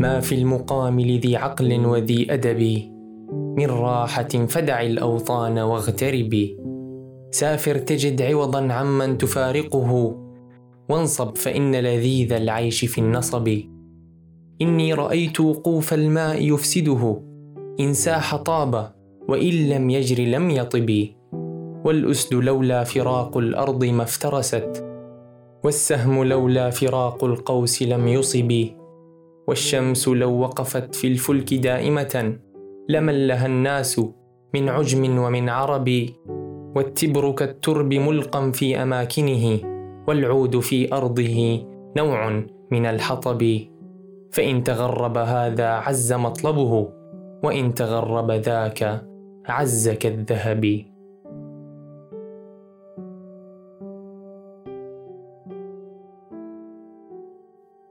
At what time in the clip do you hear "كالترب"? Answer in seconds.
37.32-37.94